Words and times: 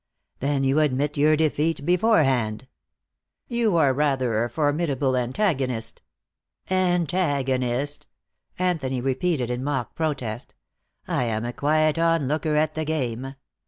"Then 0.39 0.63
you 0.63 0.79
admit 0.79 1.15
your 1.15 1.35
defeat 1.37 1.85
beforehand." 1.85 2.67
"You 3.47 3.77
are 3.77 3.93
rather 3.93 4.43
a 4.43 4.49
formidable 4.49 5.15
antagonist." 5.15 6.01
"Antagonist!" 6.71 8.07
Anthony 8.57 8.99
repeated 8.99 9.51
in 9.51 9.63
mock 9.63 9.93
protest. 9.93 10.55
"I 11.07 11.25
am 11.25 11.45
a 11.45 11.53
quiet 11.53 11.99
onlooker 11.99 12.55
at 12.55 12.73
the 12.73 12.83
game. 12.83 13.35